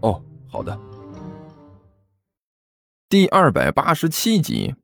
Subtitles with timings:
[0.00, 0.78] 哦，好的。
[3.08, 4.74] 第二百八十七集。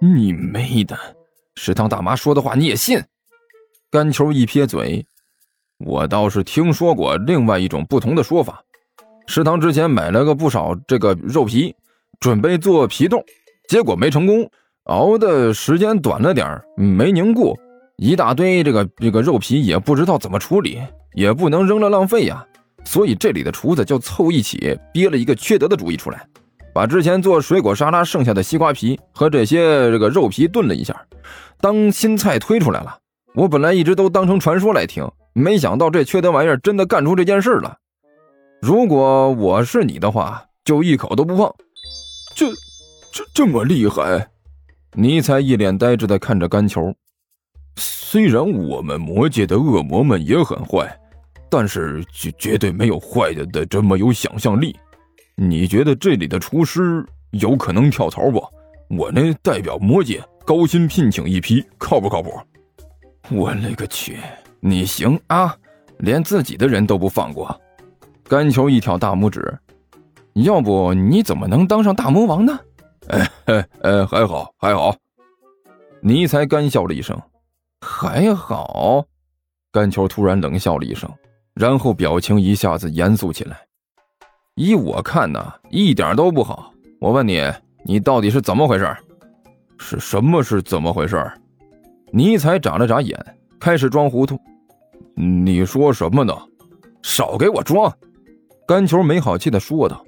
[0.00, 0.96] 你妹的！
[1.56, 3.00] 食堂大妈说的话你也信？
[3.90, 5.06] 干球一撇嘴，
[5.78, 8.62] 我倒是听说过另外一种不同的说法。
[9.26, 11.74] 食堂之前买了个不少这个肉皮，
[12.20, 13.24] 准备做皮冻，
[13.68, 14.50] 结果没成功，
[14.84, 17.56] 熬的时间短了点没凝固，
[17.96, 20.82] 一大堆这个这个肉皮也不知道怎么处理，
[21.14, 22.46] 也不能扔了浪费呀。
[22.84, 26.26] 所以这里的厨子就凑一起憋了一个缺德的主意出来，
[26.72, 31.04] 把之前做水果沙拉剩下的西瓜皮和这些这个肉皮炖了一下，
[31.60, 32.98] 当新菜推出来了。
[33.34, 37.76] 我本来一直都当成传说来听，没想到这缺德玩意儿真的干出这件事了。
[38.60, 41.52] 如果我是你的话，就一口都不放。
[42.34, 42.46] 这
[43.12, 44.28] 这这么厉害？
[44.92, 46.94] 尼采一脸呆滞的看着干球。
[47.76, 50.96] 虽然我们魔界的恶魔们也很坏。
[51.56, 54.76] 但是绝绝对没有坏的的这么有想象力。
[55.36, 58.44] 你觉得这里的厨师有可能跳槽不？
[58.88, 62.32] 我那代表魔界高薪聘请一批，靠不靠谱？
[63.30, 64.18] 我勒个去！
[64.58, 65.56] 你行啊，
[65.98, 67.56] 连自己的人都不放过。
[68.24, 69.56] 甘球一挑大拇指，
[70.32, 72.58] 要不你怎么能当上大魔王呢？
[73.06, 74.92] 哎哎哎，还好还好。
[76.00, 77.16] 尼才干笑了一声，
[77.80, 79.04] 还好。
[79.70, 81.08] 甘球突然冷笑了一声。
[81.54, 83.56] 然后表情一下子严肃起来。
[84.56, 86.72] 依我看呢，一点都不好。
[87.00, 87.42] 我问你，
[87.84, 88.96] 你到底是怎么回事？
[89.78, 91.20] 是什么是怎么回事？
[92.12, 93.18] 尼采眨了眨眼，
[93.58, 94.38] 开始装糊涂。
[95.14, 96.32] 你说什么呢？
[97.02, 97.92] 少给我装！
[98.66, 100.04] 干球没好气的说道。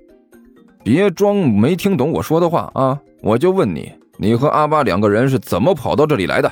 [0.82, 3.00] 别装没听懂我说的话啊！
[3.22, 6.48] 我就问你，你和阿巴两个人是怎么跑到这里来的？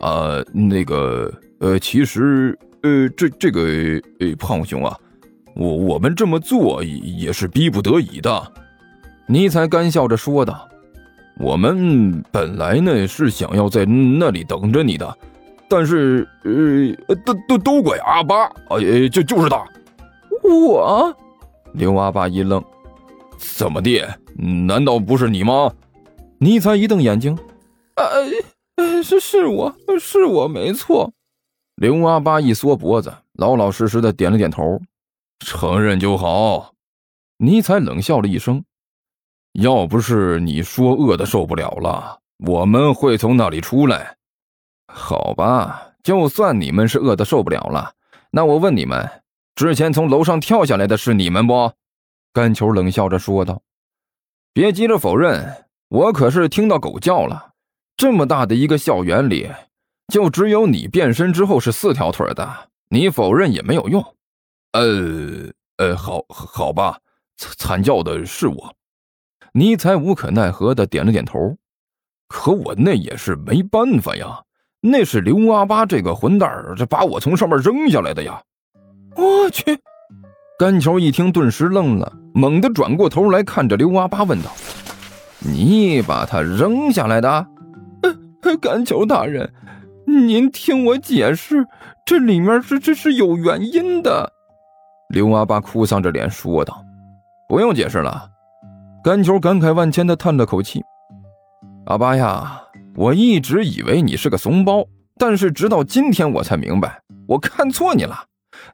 [0.00, 2.58] 啊，那个，呃，其实。
[2.82, 3.60] 呃，这这个
[4.20, 4.96] 呃，胖兄啊，
[5.56, 8.52] 我我们这么做也是逼不得已的。
[9.26, 10.68] 尼才干笑着说道
[11.38, 15.18] ：“我们本来呢是想要在那里等着你的，
[15.68, 19.64] 但是呃，都都都怪阿巴，呃，就就是他。”
[20.42, 21.14] 我，
[21.74, 22.62] 刘阿巴一愣
[23.36, 24.02] ：“怎么地？
[24.66, 25.70] 难道不是你吗？”
[26.38, 27.36] 尼才一瞪眼睛
[28.76, 31.12] ：“呃，是是我是我没错。”
[31.80, 34.80] 刘阿八一缩脖子，老老实实的点了点头，
[35.38, 36.74] 承认就好。
[37.36, 38.64] 尼采冷笑了一声
[39.54, 44.16] ：“要不是你说饿的受不了了，我们会从那里出来。
[44.92, 47.92] 好吧，就算你们是饿的受不了了，
[48.32, 49.08] 那我问你们，
[49.54, 51.70] 之前从楼上跳下来的是你们不？”
[52.34, 53.62] 干球冷笑着说道
[54.52, 57.52] ：“别急着否认，我可是听到狗叫了。
[57.96, 59.48] 这么大的一个校园里。”
[60.12, 62.48] 就只有你变身之后是四条腿的，
[62.88, 64.02] 你否认也没有用。
[64.72, 66.98] 呃呃，好好吧，
[67.36, 68.74] 惨叫的是我。
[69.52, 71.56] 尼才无可奈何的点了点头。
[72.26, 74.42] 可我那也是没办法呀，
[74.80, 78.42] 那是刘阿八这个混蛋儿，这把我从上面扔下来的呀。
[79.14, 79.78] 我去！
[80.58, 84.50] 干球一听，顿时愣了，猛地转过头来看着刘阿八，问道
[85.40, 87.46] ：“你把他扔下来的？”
[88.60, 89.52] 干球大人。
[90.08, 91.66] 您听我解释，
[92.06, 94.32] 这里面是这是有原因的。”
[95.10, 96.82] 刘阿八哭丧着脸说道。
[97.48, 98.30] “不用解释了。”
[99.04, 100.82] 甘球感慨万千的叹了口气。
[101.86, 102.60] “阿八呀，
[102.96, 104.84] 我一直以为你是个怂包，
[105.18, 108.24] 但是直到今天我才明白，我看错你了。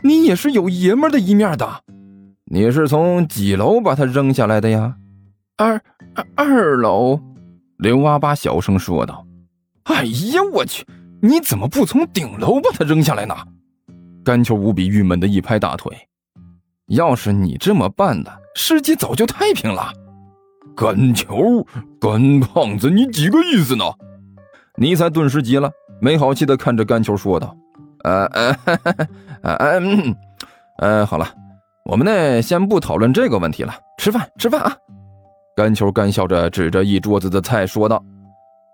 [0.02, 1.82] 你也是有爷们的一面的。
[2.46, 4.94] 你是从几楼把他扔下来的呀
[5.58, 5.80] ？”“二
[6.14, 7.20] 二二楼。”
[7.78, 9.26] 刘阿八小声说道。
[9.84, 10.86] “哎呀，我去！”
[11.24, 13.34] 你怎么不从顶楼把他扔下来呢？
[14.22, 15.90] 干球无比郁闷的一拍大腿。
[16.88, 19.90] 要是你这么办的，世界早就太平了。
[20.76, 21.66] 干球，
[21.98, 23.84] 干胖子，你几个意思呢？
[24.76, 27.56] 尼采顿时急了，没好气的看着干球说道
[28.04, 28.56] ：“呃呃
[29.40, 29.80] 呃呃，
[30.76, 31.26] 呃，好了，
[31.86, 34.76] 我们呢先不讨论这个问题了，吃饭吃饭啊！”
[35.56, 38.04] 干球干笑着指着一桌子的菜说道：“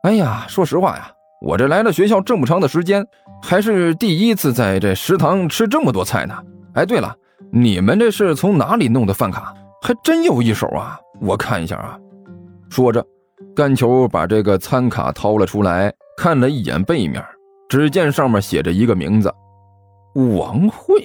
[0.02, 3.07] 哎呀，说实话呀。”我这来了学校这么长的时间，
[3.43, 6.35] 还是第一次在这食堂吃这么多菜呢。
[6.75, 7.17] 哎，对了，
[7.51, 9.55] 你们这是从哪里弄的饭卡？
[9.83, 11.01] 还真有一手啊！
[11.21, 11.99] 我看一下啊。
[12.69, 13.05] 说着，
[13.57, 17.25] 甘球把这个餐卡掏了出来，看了一眼背面，
[17.69, 19.33] 只见上面写着一个名字：
[20.37, 21.03] 王慧。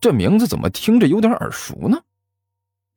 [0.00, 1.96] 这名字怎么听着有点耳熟呢？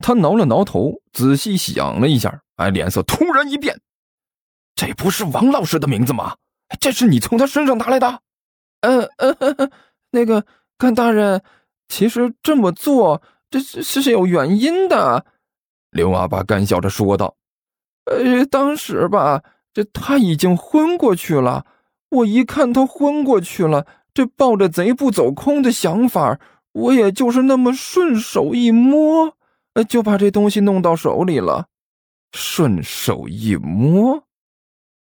[0.00, 3.78] 他挠了挠头，仔细想了一下，哎，脸色突然一变
[4.80, 6.36] ：“这不是王老师的名字吗？
[6.80, 8.22] 这是你从他身上拿来的
[8.80, 9.70] ？”“嗯嗯嗯，
[10.10, 10.46] 那个
[10.78, 11.42] 甘大人，
[11.86, 15.26] 其实这么做，这是是有原因的。”
[15.92, 17.36] 刘阿爸干笑着说道。
[18.10, 19.42] “呃，当时吧，
[19.74, 21.66] 这他已经昏过去了。
[22.08, 26.40] 我一看他昏过去了，这抱着贼不走空的想法。”
[26.72, 29.36] 我也就是那么顺手一摸，
[29.74, 31.66] 呃，就把这东西弄到手里了。
[32.32, 34.24] 顺手一摸，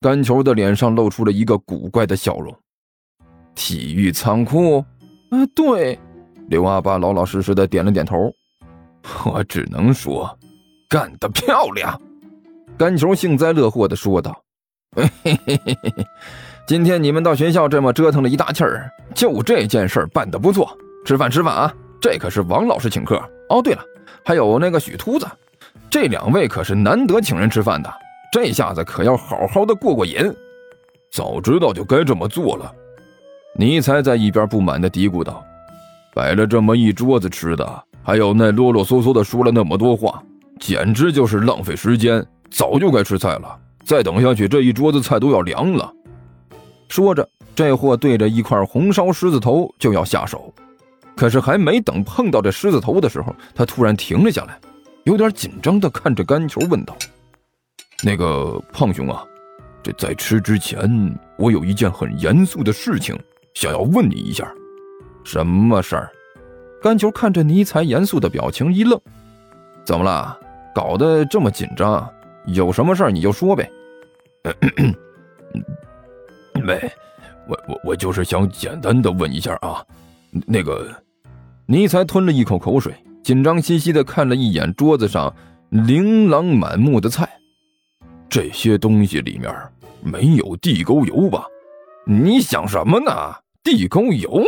[0.00, 2.54] 甘球的脸上露出了一个古怪的笑容。
[3.54, 4.78] 体育仓库，
[5.30, 5.98] 啊，对。
[6.48, 8.32] 刘阿爸老老实实的点了点头。
[9.24, 10.38] 我只能说，
[10.88, 12.00] 干得漂亮。
[12.76, 14.40] 甘球幸灾乐祸的说道
[14.94, 16.06] ：“嘿嘿嘿嘿嘿，
[16.66, 21.74] 今天你们到学校这么折腾了一大气儿，就这件事办得不错。”吃饭吃饭啊！
[22.00, 23.16] 这可是王老师请客
[23.48, 23.60] 哦。
[23.60, 23.82] 对了，
[24.24, 25.26] 还有那个许秃子，
[25.90, 27.92] 这两位可是难得请人吃饭的，
[28.32, 30.32] 这下子可要好好的过过瘾。
[31.10, 32.72] 早知道就该这么做了。
[33.56, 35.42] 尼才在一边不满的嘀咕道
[36.14, 40.22] ：“摆了这么一桌子吃的，还有那啰啰嗦嗦的说了那么多话，
[40.60, 42.24] 简直就是浪费时间。
[42.50, 45.92] 早就该吃菜了，再等下去这一桌子菜都要凉了。”
[46.88, 50.52] 说着，这货对着一块红烧狮子头就要下手。
[51.16, 54.58] 可是还没等碰到这狮子头的时候，他突然停了下来，
[55.04, 56.96] 有点紧张的看着干球问道
[58.04, 59.24] ：“那个胖兄啊，
[59.82, 60.88] 这在吃之前，
[61.36, 63.18] 我有一件很严肃的事情
[63.54, 64.48] 想要问你一下。
[65.24, 66.10] 什么事儿？”
[66.80, 69.00] 甘球看着尼才严肃的表情一愣
[69.84, 70.38] ：“怎么了？
[70.74, 72.08] 搞得这么紧张？
[72.46, 73.68] 有什么事儿你就说呗。
[76.62, 76.90] ”“没，
[77.48, 79.84] 我我我就是想简单的问一下啊，
[80.46, 80.88] 那个。”
[81.66, 85.34] 尼才吞了一口口水，紧张兮兮的看了一眼桌子上
[85.68, 87.28] 琳琅满目的菜，
[88.30, 89.54] 这些东西里面
[90.02, 91.44] 没有地沟油吧？
[92.06, 93.12] 你想什么呢？
[93.62, 94.42] 地沟油？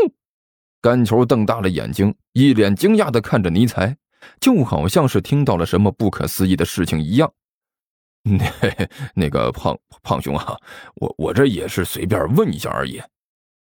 [0.83, 3.97] 甘球瞪大了眼睛，一脸惊讶地看着尼才，
[4.41, 7.33] 就好像是听到了什么不可思议的事情一样。
[8.23, 8.45] 那
[9.15, 10.57] 那个胖胖兄啊，
[10.97, 13.01] 我我这也是随便问一下而已。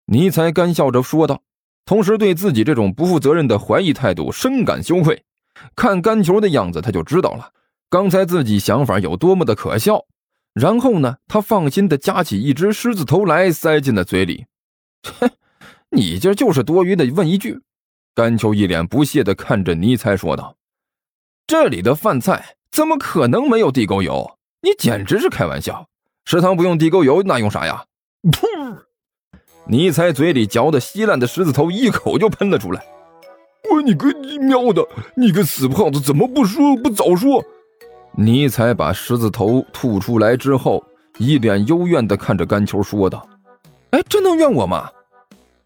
[0.06, 1.42] 尼才干笑着说道。
[1.86, 5.24] 同时，对自己这种不负责任的怀疑态度深感羞愧。
[5.76, 7.52] 看干球的样子，他就知道了
[7.92, 10.06] 刚才自己想法有多么的可笑。
[10.54, 14.46] 然后呢，他放心的夹起一只狮子头来，塞进了嘴里。
[15.04, 15.30] 哼，
[15.92, 17.60] 你这就是多余的问一句。
[18.16, 20.56] 甘秋一脸不屑的看着尼才说道
[21.46, 24.38] ：“这里的饭菜怎么可能没有地沟油？
[24.62, 25.88] 你简直是开玩笑！
[26.24, 27.84] 食堂不用地沟油，那用啥呀？”
[28.32, 28.84] 噗。
[29.68, 32.86] 尼才嘴里嚼的稀烂的狮子头一口就喷了出来。
[33.70, 34.82] 我你个你喵的！
[35.16, 37.44] 你个死胖子，怎么不说不早说？
[38.14, 40.84] 尼才把狮子头吐出来之后，
[41.18, 43.26] 一脸幽怨的看着甘球说道
[43.92, 44.90] ：“哎，这能怨我吗？”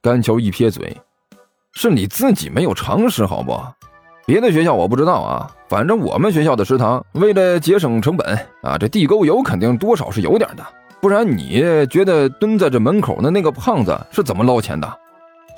[0.02, 0.96] 甘球一撇嘴
[1.74, 3.60] ：“是你自己没有常识，好不？
[4.26, 10.66] 别的学校我不知道啊，反正我们学校的食堂为了节省成本啊，这地沟油肯定多少是有点的。”
[11.02, 14.88] 不然你觉得蹲在这门口的那个胖子是怎么捞钱的？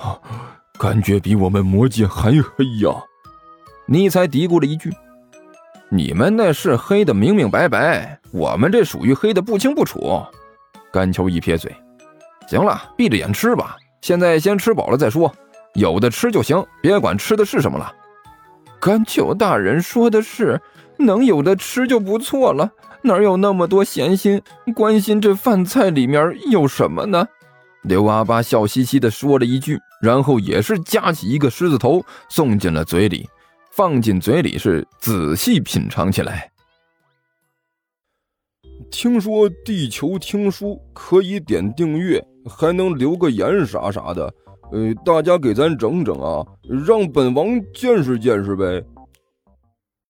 [0.00, 0.18] 啊，
[0.78, 2.90] 感觉比我们魔界还黑呀！
[3.86, 4.92] 尼才嘀咕了一句
[5.90, 10.22] ：“你们那是黑的明明白白，我们这属于黑的不清不楚。”
[10.92, 11.74] 甘球一撇嘴
[12.48, 13.76] ：“行了，闭着眼吃吧。
[14.00, 15.32] 现在先吃饱了再说，
[15.74, 17.92] 有的吃就行，别管吃的是什么了。”
[18.80, 20.60] 甘球大人说的是，
[20.98, 22.70] 能有的吃就不错了。
[23.02, 24.42] 哪有那么多闲心
[24.74, 27.26] 关心这饭菜里面有什么呢？
[27.82, 33.28] 刘阿八笑嘻嘻地说了一句，然后也是夹起一个狮子头送进了嘴里，
[33.78, 36.50] 放进嘴里是仔细品尝起来。
[38.90, 44.34] 听说地球听书可以点订阅，还能留个言啥啥的，
[44.72, 46.44] 呃，大家给咱整整啊，
[46.84, 48.84] 让本王见识见识呗。